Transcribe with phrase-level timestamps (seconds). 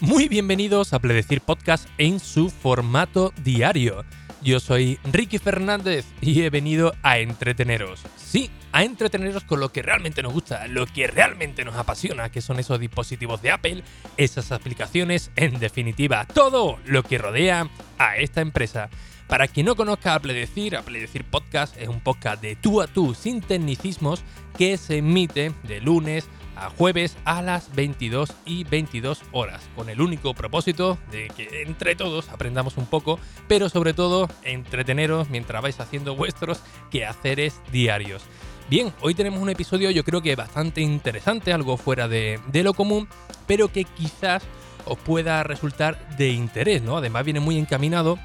[0.00, 4.04] Muy bienvenidos a Pledecir Podcast en su formato diario.
[4.42, 8.00] Yo soy Ricky Fernández y he venido a entreteneros.
[8.16, 12.40] Sí, a entreteneros con lo que realmente nos gusta, lo que realmente nos apasiona, que
[12.40, 13.84] son esos dispositivos de Apple,
[14.16, 17.68] esas aplicaciones, en definitiva, todo lo que rodea
[17.98, 18.90] a esta empresa.
[19.28, 22.86] Para quien no conozca Apple Decir, Apple Decir Podcast es un podcast de tú a
[22.86, 24.22] tú sin tecnicismos
[24.58, 30.00] que se emite de lunes a jueves a las 22 y 22 horas, con el
[30.00, 33.18] único propósito de que entre todos aprendamos un poco,
[33.48, 38.22] pero sobre todo entreteneros mientras vais haciendo vuestros quehaceres diarios.
[38.70, 42.74] Bien, hoy tenemos un episodio yo creo que bastante interesante, algo fuera de, de lo
[42.74, 43.08] común,
[43.46, 44.42] pero que quizás
[44.84, 46.96] os pueda resultar de interés, ¿no?
[46.96, 48.18] Además viene muy encaminado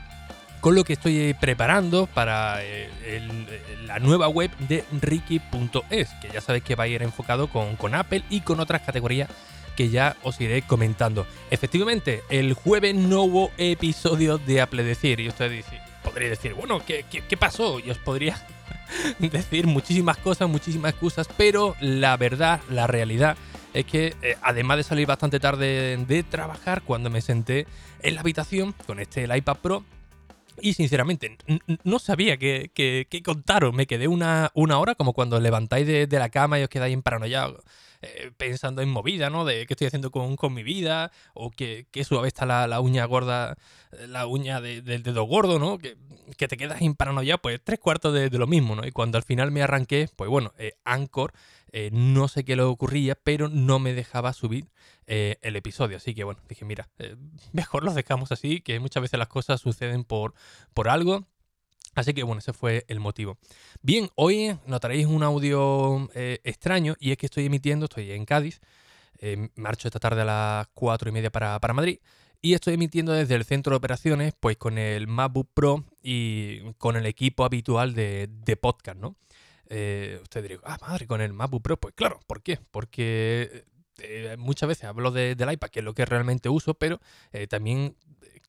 [0.62, 2.90] con lo que estoy preparando para eh,
[3.86, 8.24] la nueva web de Ricky.es, que ya sabéis que va a ir enfocado con, Apple
[8.30, 9.30] y con otras categorías
[9.76, 11.28] que ya os iré comentando.
[11.52, 15.66] Efectivamente, el jueves no hubo episodio de Apple Decir, y ustedes
[16.04, 17.80] podría decir, bueno, ¿qué, pasó?
[17.80, 18.44] Y os podría
[19.20, 23.38] decir muchísimas cosas, muchísimas excusas, pero la verdad, la realidad
[23.74, 27.68] es que eh, además de salir bastante tarde de trabajar, cuando me senté
[28.02, 29.84] en la habitación con este el iPad Pro,
[30.62, 31.38] y sinceramente,
[31.84, 33.74] no sabía qué, qué, contaros.
[33.74, 37.02] Me quedé una, una, hora como cuando levantáis de, la cama y os quedáis en
[37.02, 37.48] paranoia
[38.02, 39.46] eh, pensando en movida, ¿no?
[39.46, 43.06] De qué estoy haciendo con, con mi vida, o que, que suave está la, uña
[43.06, 43.56] gorda,
[44.08, 45.78] la uña del dedo gordo, ¿no?
[45.78, 45.98] Que,
[46.38, 48.86] que te quedas paranoia, pues tres cuartos de, lo mismo, ¿no?
[48.86, 51.34] Y cuando al final me arranqué, pues bueno, eh, Anchor,
[51.72, 54.70] eh, no sé qué le ocurría, pero no me dejaba subir
[55.06, 55.98] eh, el episodio.
[55.98, 57.16] Así que bueno, dije, mira, eh,
[57.54, 60.34] mejor los dejamos así, que muchas veces las cosas suceden por,
[60.74, 61.26] por algo.
[61.96, 63.38] Así que bueno, ese fue el motivo.
[63.82, 68.62] Bien, hoy notaréis un audio extraño y es que estoy emitiendo, estoy en Cádiz,
[69.56, 71.98] marcho esta tarde a las 4 y media para, Madrid
[72.40, 76.98] y estoy emitiendo desde el centro de operaciones, pues con el MacBook Pro y con
[76.98, 79.16] el equipo habitual de, podcast, ¿no?
[79.70, 81.78] Usted diría, ah, madre, con el MacBook Pro.
[81.78, 82.60] Pues claro, ¿por qué?
[82.72, 83.66] Porque
[84.00, 87.00] eh, muchas veces hablo del iPad, que es lo que realmente uso, pero
[87.32, 88.42] eh, también eh,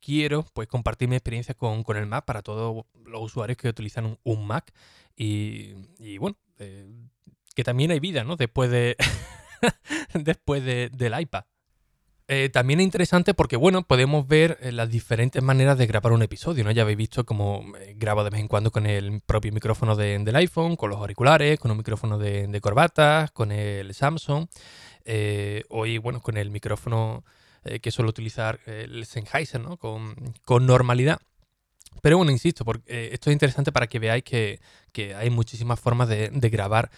[0.00, 4.46] quiero pues compartir mi experiencia con, el Mac para todos los usuarios que utilizan un,
[4.46, 4.72] Mac.
[5.16, 8.36] Y, bueno, que también hay vida, ¿no?
[8.36, 8.96] Después de.
[10.14, 11.44] después del iPad.
[12.52, 16.70] También es interesante porque, bueno, podemos ver las diferentes maneras de grabar un episodio, ¿no?
[16.70, 17.64] Ya habéis visto cómo
[17.96, 21.70] grabo de vez en cuando con el propio micrófono del iPhone, con los auriculares, con
[21.70, 24.46] un micrófono de, de corbatas, con el Samsung.
[25.10, 27.24] Eh, hoy, bueno, con el micrófono
[27.64, 29.78] eh, que suelo utilizar, el Sennheiser, ¿no?
[29.78, 30.14] Con,
[30.66, 31.18] normalidad.
[32.02, 34.60] Pero bueno, insisto, porque eh, esto es interesante para que veáis que,
[35.16, 36.90] hay muchísimas formas de, grabar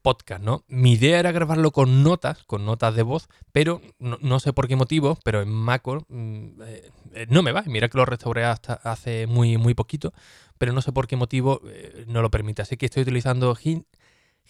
[0.00, 0.64] podcast, ¿no?
[0.66, 4.76] Mi idea era grabarlo con notas, con notas de voz, pero no, sé por qué
[4.76, 6.52] motivo, pero en Macor mm,
[7.28, 7.62] no me va.
[7.66, 10.14] Mira que lo restauré hasta hace muy, muy poquito,
[10.56, 11.60] pero no sé por qué motivo
[12.06, 12.62] no lo permite.
[12.62, 13.54] Así que estoy utilizando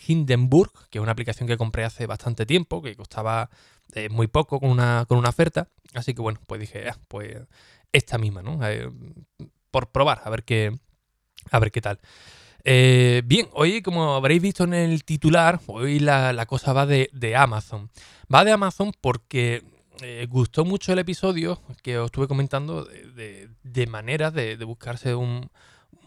[0.06, 3.50] Hindenburg, que es una aplicación que compré hace bastante tiempo, que costaba
[3.92, 5.68] eh, muy poco con una, con una oferta.
[5.94, 7.36] Así que bueno, pues dije, ah, pues
[7.92, 8.58] esta misma, ¿no?
[9.74, 10.72] Eh, por probar, a ver qué,
[11.50, 11.98] a ver qué tal.
[12.62, 17.90] Eh, bien, hoy como habréis visto en el titular, hoy la, cosa va de, Amazon.
[18.32, 19.62] Va de Amazon porque
[20.28, 25.50] gustó mucho el episodio que os estuve comentando de, de, maneras de, buscarse un,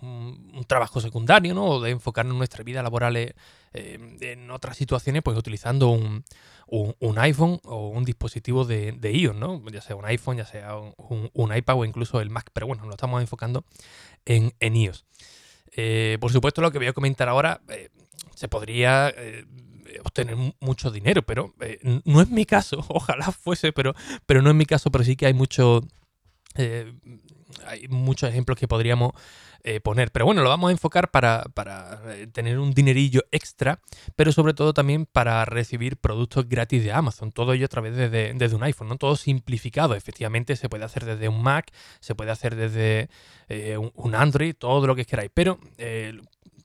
[0.01, 1.65] un, trabajo secundario, ¿no?
[1.65, 3.33] O de enfocarnos nuestra vida laboral eh,
[3.73, 6.23] en otras situaciones, pues utilizando un,
[7.17, 9.63] iPhone o un dispositivo de, de, iOS, ¿no?
[9.69, 12.91] Ya sea un iPhone, ya sea un, iPad o incluso el Mac, pero bueno, lo
[12.91, 13.63] estamos enfocando
[14.25, 15.05] en, en iOS.
[15.75, 17.89] Eh, por supuesto, lo que voy a comentar ahora eh,
[18.35, 19.13] se podría
[20.03, 21.53] obtener mucho dinero, pero
[22.03, 23.95] no es mi caso, ojalá fuese, pero,
[24.25, 25.81] pero no es mi caso, pero sí que hay mucho...
[27.65, 29.13] hay muchos ejemplos que podríamos
[29.63, 30.11] eh, poner.
[30.11, 31.43] Pero bueno, lo vamos a enfocar para,
[32.07, 33.81] eh, tener un dinerillo extra,
[34.15, 37.31] pero sobre todo también para recibir productos gratis de Amazon.
[37.31, 38.97] Todo ello a través de, desde un iPhone, ¿no?
[38.97, 39.95] Todo simplificado.
[39.95, 43.09] Efectivamente, se puede hacer desde un Mac, se puede hacer desde
[43.49, 45.31] eh, un Android, todo lo que queráis.
[45.33, 45.59] Pero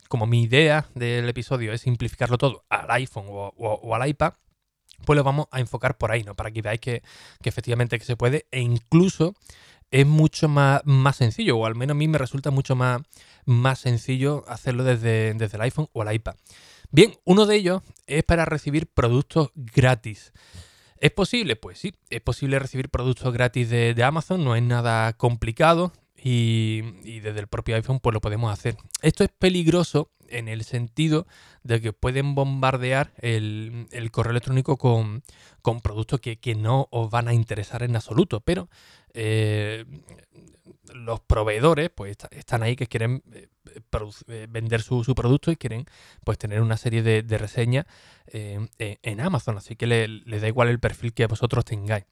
[0.08, 4.34] como mi idea del episodio es simplificarlo todo al iPhone o, al iPad,
[5.06, 6.34] pues lo vamos a enfocar por ahí, ¿no?
[6.34, 7.02] Para que veáis que,
[7.42, 9.34] que efectivamente que se puede e incluso
[9.92, 13.02] es mucho más, más sencillo, o al menos a mí me resulta mucho más,
[13.44, 16.34] más sencillo hacerlo desde, desde el iPhone o el iPad.
[16.90, 20.32] Bien, uno de ellos es para recibir productos gratis.
[20.98, 21.56] ¿Es posible?
[21.56, 26.80] Pues sí, es posible recibir productos gratis de, Amazon, no es nada complicado y,
[27.20, 28.76] desde el propio iPhone pues lo podemos hacer.
[29.02, 31.26] Esto es peligroso en el sentido
[31.62, 35.22] de que pueden bombardear el, correo electrónico con,
[35.82, 38.68] productos que, no os van a interesar en absoluto, pero
[39.14, 39.84] eh,
[40.94, 43.48] los proveedores pues están ahí que quieren eh,
[44.28, 45.86] eh, vender su, producto y quieren
[46.24, 47.86] pues tener una serie de, reseñas
[48.26, 52.04] en Amazon, así que les da igual el perfil que vosotros tengáis.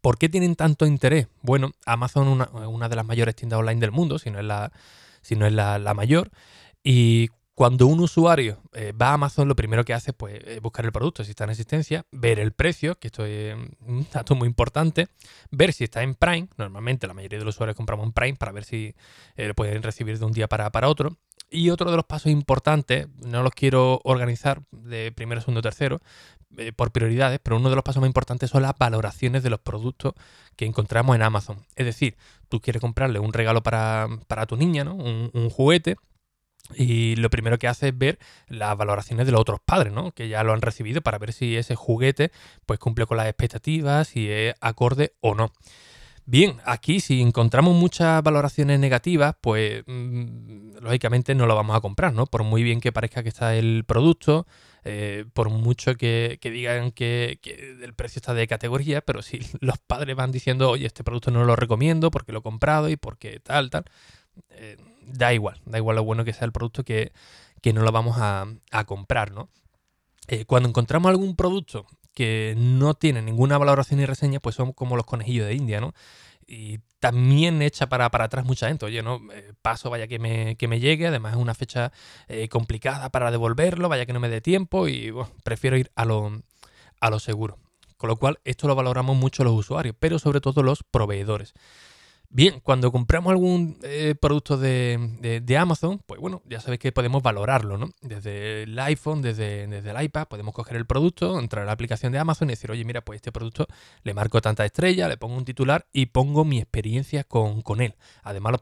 [0.00, 1.28] ¿Por qué tienen tanto interés?
[1.42, 4.72] Bueno, Amazon es una, de las mayores tiendas online del mundo, si no es la,
[5.20, 6.30] si no es la, mayor.
[6.82, 10.84] Y cuando un usuario eh, va a Amazon, lo primero que hace pues, es buscar
[10.84, 13.54] el producto, si está en existencia, ver el precio, que esto es
[13.86, 15.08] un dato muy importante,
[15.50, 16.48] ver si está en Prime.
[16.56, 18.94] Normalmente la mayoría de los usuarios compramos en Prime para ver si
[19.36, 21.16] eh, lo pueden recibir de un día para, para otro.
[21.50, 26.00] Y otro de los pasos importantes, no los quiero organizar de primero, segundo, tercero,
[26.58, 29.60] eh, por prioridades, pero uno de los pasos más importantes son las valoraciones de los
[29.60, 30.12] productos
[30.56, 31.58] que encontramos en Amazon.
[31.76, 32.16] Es decir,
[32.48, 34.08] tú quieres comprarle un regalo para,
[34.46, 34.94] tu niña, ¿no?
[34.94, 35.96] Un, juguete,
[36.74, 38.18] y lo primero que hace es ver
[38.48, 40.12] las valoraciones de los otros padres, ¿no?
[40.12, 42.30] Que ya lo han recibido para ver si ese juguete
[42.66, 45.52] pues cumple con las expectativas, si es acorde o no.
[46.24, 52.14] Bien, aquí si encontramos muchas valoraciones negativas, pues mm, lógicamente no lo vamos a comprar,
[52.14, 52.26] ¿no?
[52.26, 54.46] Por muy bien que parezca que está el producto,
[54.84, 57.40] eh, por mucho que, digan que,
[57.82, 61.44] el precio está de categoría, pero si los padres van diciendo, oye, este producto no
[61.44, 63.84] lo recomiendo porque lo he comprado y porque tal, tal,
[64.50, 64.76] eh,
[65.06, 67.12] da igual, da igual lo bueno que sea el producto que,
[67.72, 68.46] no lo vamos a,
[68.86, 69.48] comprar, ¿no?
[70.28, 74.96] Eh, cuando encontramos algún producto que no tienen ninguna valoración ni reseña, pues son como
[74.96, 75.94] los conejillos de India, ¿no?
[76.46, 78.84] Y también echa para, para atrás mucha gente.
[78.84, 81.06] Oye, no, eh, paso, vaya que me, que me llegue.
[81.06, 81.92] Además, es una fecha
[82.28, 85.12] eh, complicada para devolverlo, vaya que no me dé tiempo y
[85.44, 86.42] prefiero ir a lo,
[87.00, 87.58] a lo seguro.
[87.96, 91.54] Con lo cual, esto lo valoramos mucho los usuarios, pero sobre todo los proveedores.
[92.34, 97.76] Bien, cuando compramos algún eh, producto de, Amazon, pues bueno, ya sabéis que podemos valorarlo,
[97.76, 97.90] ¿no?
[98.00, 102.10] Desde el iPhone, desde, desde, el iPad, podemos coger el producto, entrar a la aplicación
[102.10, 103.66] de Amazon y decir, oye, mira, pues este producto
[104.02, 107.96] le marco tanta estrella, le pongo un titular y pongo mi experiencia con, él.
[108.22, 108.54] Además,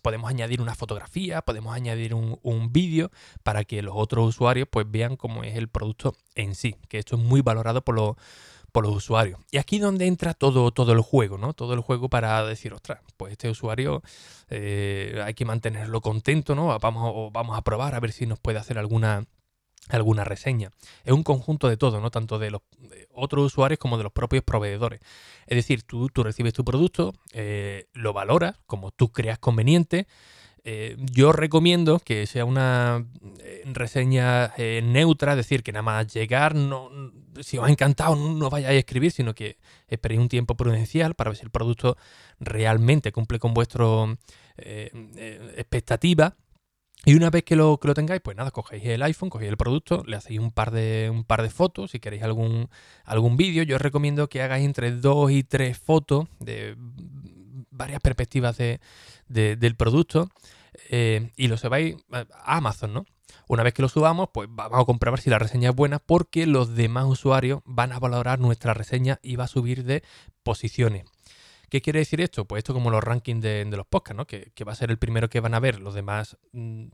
[0.00, 3.10] podemos añadir una fotografía, podemos añadir un, un vídeo
[3.42, 7.16] para que los otros usuarios pues vean cómo es el producto en sí, que esto
[7.16, 8.16] es muy valorado por los
[8.72, 9.38] por los usuarios.
[9.50, 11.52] Y aquí donde entra todo, todo el juego, ¿no?
[11.52, 14.02] Todo el juego para decir, ostras, pues este usuario
[14.48, 16.76] eh, hay que mantenerlo contento, ¿no?
[16.78, 19.26] Vamos, vamos a probar a ver si nos puede hacer alguna,
[19.90, 20.70] alguna reseña.
[21.04, 22.10] Es un conjunto de todo, ¿no?
[22.10, 22.62] Tanto de los
[23.14, 25.00] otros usuarios como de los propios proveedores.
[25.46, 30.06] Es decir, tú, tú recibes tu producto, eh, lo valoras como tú creas conveniente.
[30.64, 33.04] Eh, yo recomiendo que sea una
[33.40, 36.88] eh, reseña eh, neutra, es decir, que nada más llegar, no,
[37.40, 41.30] si os ha encantado, no vayáis a escribir, sino que esperéis un tiempo prudencial para
[41.30, 41.96] ver si el producto
[42.38, 43.86] realmente cumple con vuestra
[44.56, 46.36] expectativa.
[47.04, 49.56] Y una vez que lo, que lo tengáis, pues nada, cogéis el iPhone, cogéis el
[49.56, 52.68] producto, le hacéis un par de, un par de fotos, si queréis algún,
[53.04, 56.76] algún vídeo, yo os recomiendo que hagáis entre dos y tres fotos de
[57.72, 58.80] varias perspectivas de,
[59.28, 60.30] del producto
[60.88, 63.06] eh, y lo subáis a Amazon, ¿no?
[63.48, 66.46] Una vez que lo subamos, pues vamos a comprobar si la reseña es buena porque
[66.46, 70.02] los demás usuarios van a valorar nuestra reseña y va a subir de
[70.42, 71.04] posiciones.
[71.68, 72.44] ¿Qué quiere decir esto?
[72.44, 74.26] Pues esto como los rankings de, los podcasts, ¿no?
[74.26, 76.88] Que, va a ser el primero que van a ver los demás, mm,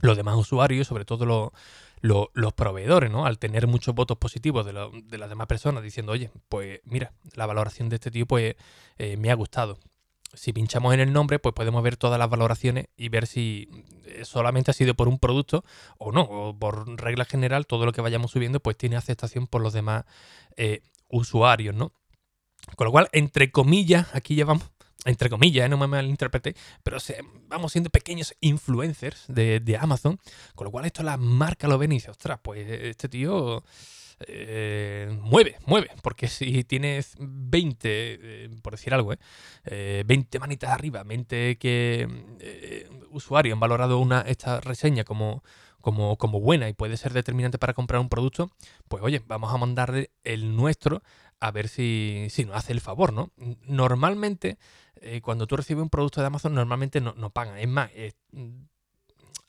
[0.00, 1.52] los demás usuarios, sobre todo
[2.00, 3.26] los, proveedores, ¿no?
[3.26, 4.72] Al tener muchos votos positivos de,
[5.18, 8.56] las demás personas diciendo, oye, pues mira, la valoración de este tío pues
[8.98, 9.78] eh, me ha gustado
[10.34, 13.68] si pinchamos en el nombre, pues podemos ver todas las valoraciones y ver si
[14.04, 15.64] eh, solamente ha sido por un producto
[15.98, 16.22] o no.
[16.22, 20.04] O por regla general, todo lo que vayamos subiendo, pues tiene aceptación por los demás
[20.56, 21.92] eh, usuarios, ¿no?
[22.76, 24.70] Con lo cual, entre comillas, aquí llevamos,
[25.04, 25.68] entre comillas, ¿eh?
[25.68, 26.98] no me malinterpreté, pero
[27.48, 30.18] vamos siendo pequeños influencers de, Amazon,
[30.54, 33.64] con lo cual esto la marca lo ven y dice, ostras, pues este tío
[34.26, 39.14] eh, mueve, mueve, porque si tienes 20, eh, por decir algo,
[39.64, 42.06] eh, 20 eh, manitas arriba, 20 que
[43.10, 45.42] usuarios han valorado una, esta reseña como,
[45.80, 48.50] como, como buena y puede ser determinante para comprar un producto,
[48.88, 51.02] pues oye, vamos a mandarle el nuestro
[51.40, 53.32] a ver si, si nos hace el favor, ¿no?
[53.64, 54.58] Normalmente,
[55.22, 57.58] cuando tú recibes un producto de Amazon, normalmente no, no pagan.
[57.58, 57.90] Es más,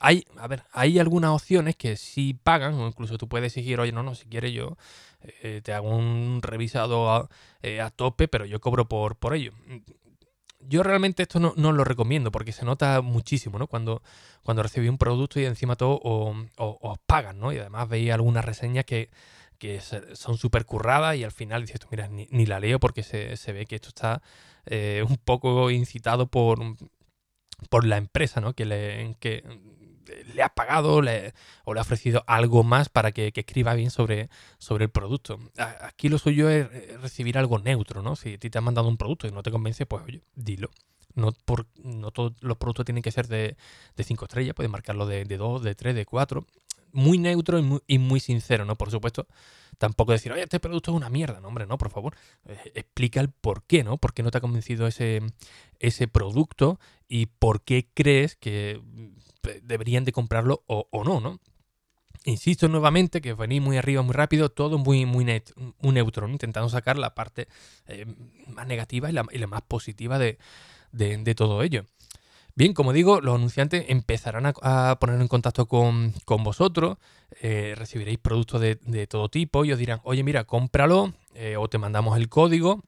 [0.01, 3.91] hay, a ver, hay algunas opciones que sí pagan, o incluso tú puedes exigir, oye,
[3.91, 4.77] no, no, si quieres yo
[5.21, 7.29] eh, te hago un revisado
[7.61, 9.53] eh, a, tope, pero yo cobro por, por ello.
[10.59, 13.67] Yo realmente esto no, lo recomiendo porque se nota muchísimo, ¿no?
[13.67, 14.01] Cuando,
[14.43, 17.53] cuando recibí un producto y encima todo os, pagan, ¿no?
[17.53, 19.09] Y además veis algunas reseñas que,
[20.13, 23.65] son súper curradas y al final dices tú, mira, ni, la leo porque se, ve
[23.65, 24.21] que esto está
[24.65, 26.59] eh, un poco incitado por,
[27.69, 28.53] por la empresa, ¿no?
[28.53, 29.43] Que, le, que
[30.33, 31.33] le has pagado o le
[31.65, 35.39] has ofrecido algo más para que, escriba bien sobre, sobre el producto.
[35.57, 36.67] Aquí lo suyo es
[37.01, 38.15] recibir algo neutro, ¿no?
[38.15, 40.69] Si a ti te han mandado un producto y no te convence, pues oye, dilo.
[41.13, 43.57] No, por, no todos los productos tienen que ser de
[43.97, 46.45] 5 estrellas, puedes marcarlo de 2, de 3, de 4
[46.93, 48.77] muy neutro y muy, sincero, ¿no?
[48.77, 49.27] Por supuesto,
[49.77, 52.15] tampoco decir, oye, este producto es una mierda, no, hombre, no, por favor.
[52.45, 53.97] Eh, explica el por qué, ¿no?
[53.97, 55.21] ¿Por qué no te ha convencido ese,
[55.79, 59.07] ese producto y por qué crees que mm,
[59.63, 61.39] deberían de comprarlo o, no, ¿no?
[62.23, 67.15] Insisto nuevamente que venís muy arriba, muy rápido, todo muy, muy, neutro, intentando sacar la
[67.15, 67.47] parte
[67.87, 68.05] eh,
[68.47, 70.37] más negativa y la, más positiva de,
[70.91, 71.85] de todo ello.
[72.55, 76.97] Bien, como digo, los anunciantes empezarán a, poner en contacto con, vosotros,
[77.41, 81.77] eh, recibiréis productos de, todo tipo y os dirán, oye, mira, cómpralo eh, o te
[81.77, 82.83] mandamos el código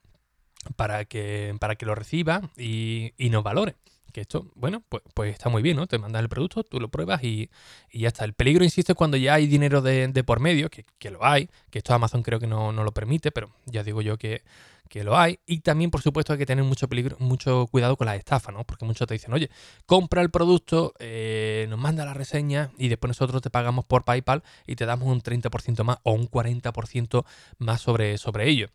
[0.75, 3.75] para que, para que lo reciba y, y nos valore.
[4.13, 5.87] Que esto, bueno, pues, pues está muy bien, ¿no?
[5.87, 7.49] Te mandas el producto, tú lo pruebas y,
[7.91, 8.23] ya está.
[8.23, 11.79] El peligro, insisto, es cuando ya hay dinero de, por medio, que, lo hay, que
[11.79, 14.43] esto Amazon creo que no, no lo permite, pero ya digo yo que,
[14.87, 15.39] que lo hay.
[15.47, 18.63] Y también, por supuesto, hay que tener mucho peligro, mucho cuidado con las estafas, ¿no?
[18.63, 19.49] Porque muchos te dicen, oye,
[19.87, 24.43] compra el producto, eh, nos manda la reseña y después nosotros te pagamos por PayPal
[24.67, 27.25] y te damos un 30% más o un 40%
[27.57, 28.69] más sobre, sobre ello.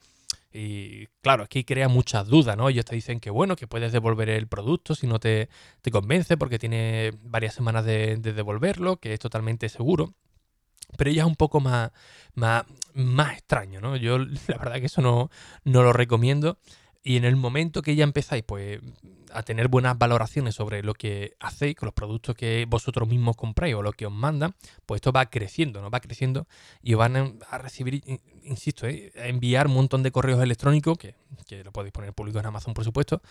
[0.52, 2.68] Y claro, aquí crea muchas dudas, ¿no?
[2.68, 5.48] Ellos te dicen que bueno, que puedes devolver el producto si no te,
[5.82, 10.14] te convence porque tiene varias semanas de, de, devolverlo, que es totalmente seguro.
[10.96, 11.92] Pero ella es un poco más,
[12.34, 12.64] más,
[12.94, 13.96] más extraño, ¿no?
[13.96, 15.30] Yo la verdad que eso no,
[15.64, 16.58] no lo recomiendo.
[17.08, 18.80] Y en el momento que ya empezáis pues,
[19.32, 23.74] a tener buenas valoraciones sobre lo que hacéis con los productos que vosotros mismos compráis
[23.76, 25.88] o lo que os mandan, pues esto va creciendo, ¿no?
[25.88, 26.46] Va creciendo
[26.82, 28.02] y os van a recibir,
[28.42, 29.10] insisto, ¿eh?
[29.16, 31.14] a enviar un montón de correos electrónicos, que,
[31.46, 33.22] que, lo podéis poner público en Amazon, por supuesto,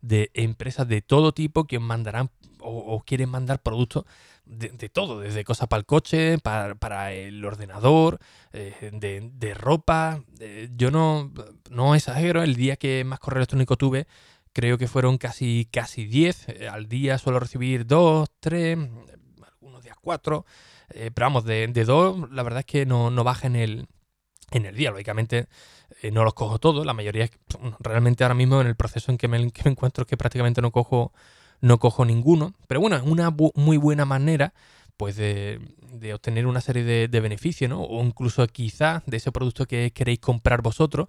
[0.00, 4.04] de empresas de todo tipo que os mandarán o, quieren mandar productos
[4.46, 8.20] de, todo, desde cosas para el coche, para, el ordenador,
[8.52, 10.22] eh, de, ropa.
[10.76, 11.32] yo no,
[11.70, 14.06] no exagero, el día que más correo electrónico tuve,
[14.52, 16.48] creo que fueron casi, casi 10.
[16.48, 18.78] Eh, al día suelo recibir 2, 3,
[19.42, 20.46] algunos días 4.
[20.90, 23.88] Eh, pero vamos, de, de 2, la verdad es que no, no baja en el,
[24.52, 24.90] en el día.
[24.90, 25.48] Lógicamente
[26.12, 27.28] no los cojo todos, la mayoría
[27.80, 30.70] realmente ahora mismo en el proceso en que me, que me encuentro que prácticamente no
[30.70, 31.12] cojo
[31.60, 32.54] no cojo ninguno.
[32.66, 34.54] Pero bueno, es una muy buena manera
[34.96, 35.60] pues de,
[36.14, 37.82] obtener una serie de, beneficios, ¿no?
[37.82, 41.08] O incluso quizá de ese producto que queréis comprar vosotros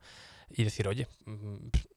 [0.50, 1.56] y decir, oye, mm,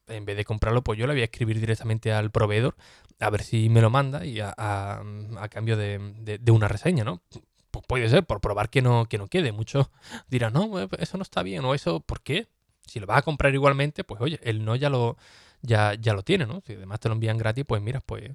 [0.09, 2.76] en vez de comprarlo, pues yo le voy a escribir directamente al proveedor
[3.21, 5.02] a ver si me lo manda y a,
[5.50, 7.23] cambio de, una reseña, ¿no?
[7.71, 9.52] Pues puede ser, por probar que no, que no quede.
[9.52, 9.88] Muchos
[10.28, 12.49] dirán, no, pues eso no está bien, o eso, ¿por qué?
[12.87, 15.16] Si lo vas a comprar igualmente, pues oye, el no ya lo,
[15.62, 16.62] ya, ya lo tiene, ¿no?
[16.67, 18.31] Si además te lo envían gratis, pues mira, pues,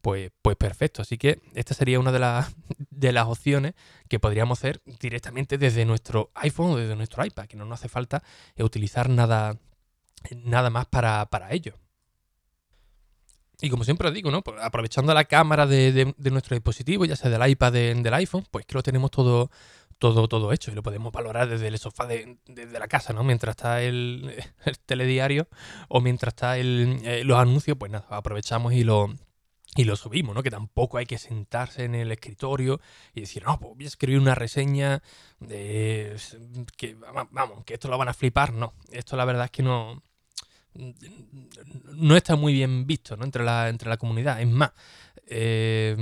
[0.00, 1.02] pues, pues perfecto.
[1.02, 2.54] Así que esta sería una de las,
[2.90, 3.74] de las opciones
[4.08, 7.88] que podríamos hacer directamente desde nuestro iPhone o desde nuestro iPad, que no nos hace
[7.88, 8.22] falta
[8.58, 9.56] utilizar nada,
[10.44, 11.74] nada más para, ello.
[13.60, 14.42] Y como siempre os digo, ¿no?
[14.42, 18.74] Pues aprovechando la cámara de, nuestro dispositivo, ya sea del iPad, del iPhone, pues que
[18.74, 19.50] lo tenemos todo,
[19.98, 23.24] todo, todo hecho y lo podemos valorar desde el sofá de, desde la casa, ¿no?
[23.24, 24.34] Mientras está el,
[24.86, 25.48] telediario
[25.88, 29.10] o mientras está el, eh, los anuncios, pues nada, aprovechamos y lo,
[29.76, 30.42] y lo subimos, ¿no?
[30.42, 32.80] Que tampoco hay que sentarse en el escritorio
[33.12, 35.02] y decir, no, pues voy a escribir una reseña
[35.40, 36.16] de
[36.76, 36.96] que,
[37.30, 38.52] vamos, que esto lo van a flipar.
[38.52, 40.02] No, esto la verdad es que no,
[41.94, 43.24] no está muy bien visto, ¿no?
[43.24, 44.40] Entre la, entre la comunidad.
[44.40, 44.72] Es más,
[45.26, 45.96] eh,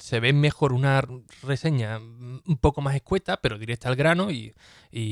[0.00, 1.02] se ve mejor una
[1.42, 4.54] reseña un poco más escueta, pero directa al grano y,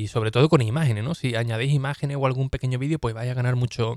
[0.09, 1.15] sobre todo con imágenes, ¿no?
[1.15, 3.97] Si añadís imágenes o algún pequeño vídeo, pues vais a ganar mucho,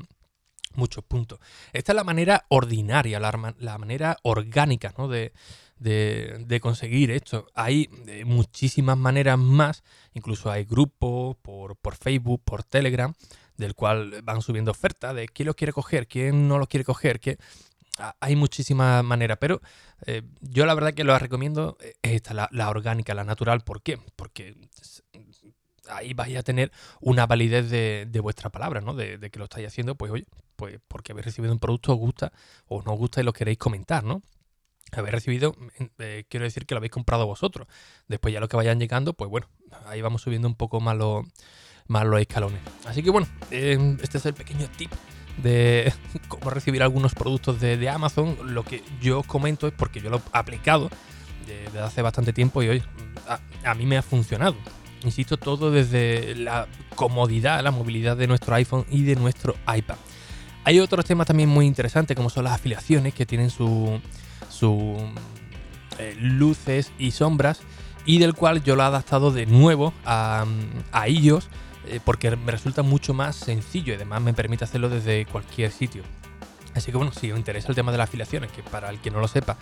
[0.75, 1.39] muchos puntos.
[1.74, 5.08] Esta es la manera ordinaria, la, la manera orgánica, ¿no?
[5.08, 5.34] De,
[5.79, 7.48] de, conseguir esto.
[7.55, 9.83] Hay eh, muchísimas maneras más,
[10.13, 13.13] incluso hay grupos por, por Facebook, por Telegram,
[13.57, 17.19] del cual van subiendo ofertas de quién lo quiere coger, quién no lo quiere coger,
[17.19, 17.38] que
[18.19, 19.62] hay muchísimas maneras, pero
[20.05, 23.62] eh, yo la verdad que lo recomiendo eh, es esta, la, orgánica, la natural.
[23.62, 24.00] ¿Por qué?
[24.15, 24.55] Porque
[25.89, 26.71] ahí vais a tener
[27.01, 28.93] una validez de, vuestra palabra, ¿no?
[28.93, 32.31] De, que lo estáis haciendo, pues oye, pues porque habéis recibido un producto, os gusta
[32.67, 34.21] o no os gusta y lo queréis comentar, ¿no?
[34.98, 35.55] Habéis recibido,
[36.00, 37.67] eh, quiero decir que lo habéis comprado vosotros.
[38.08, 39.48] Después ya lo que vayan llegando, pues bueno,
[39.86, 40.98] ahí vamos subiendo un poco más,
[41.88, 42.60] más los escalones.
[42.86, 44.91] Así que bueno, este es el pequeño tip
[45.38, 45.93] de
[46.27, 48.38] cómo recibir algunos productos de, Amazon.
[48.53, 50.89] Lo que yo os comento es porque yo lo he aplicado
[51.46, 52.84] desde hace bastante tiempo y hoy
[53.63, 54.55] a, mí me ha funcionado.
[55.03, 59.96] Insisto, todo desde la comodidad, la movilidad de nuestro iPhone y de nuestro iPad.
[60.65, 64.00] Hay otros temas también muy interesantes como son las afiliaciones que tienen su,
[64.60, 64.98] su
[65.98, 67.62] eh, luces y sombras
[68.06, 70.46] y del cual yo lo he adaptado de nuevo a,
[70.92, 71.50] a ellos
[71.88, 76.04] eh, porque me resulta mucho más sencillo y además me permite hacerlo desde cualquier sitio.
[76.75, 79.10] Así que bueno, si os interesa el tema de las afiliaciones, que para el que
[79.10, 79.58] no lo sepa,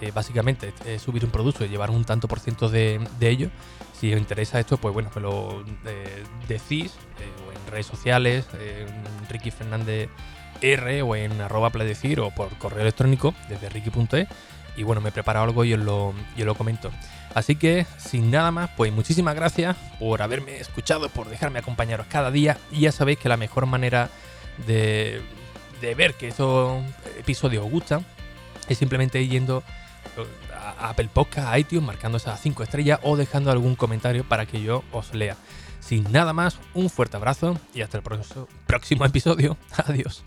[0.00, 3.50] eh, básicamente es subir un producto y llevar un tanto por ciento de, ello,
[3.98, 5.64] si os interesa esto, pues bueno, me lo
[6.48, 6.92] decís
[7.46, 8.46] o en redes sociales,
[9.28, 10.08] Ricky Fernández
[10.60, 14.26] R o en arroba pledecir o por correo electrónico desde ricky.e
[14.78, 16.92] y bueno, me he preparado algo y os lo, lo comento.
[17.34, 22.30] Así que, sin nada más, pues muchísimas gracias por haberme escuchado, por dejarme acompañaros cada
[22.30, 22.56] día.
[22.70, 24.08] Y ya sabéis que la mejor manera
[24.66, 25.20] de,
[25.96, 26.82] ver que estos
[27.18, 28.06] episodios os gustan
[28.68, 29.64] es simplemente yendo
[30.54, 34.62] a Apple Podcast, a iTunes, marcando esas 5 estrellas o dejando algún comentario para que
[34.62, 35.36] yo os lea.
[35.80, 38.04] Sin nada más, un fuerte abrazo y hasta el
[38.66, 39.56] próximo episodio.
[39.76, 40.24] Adiós.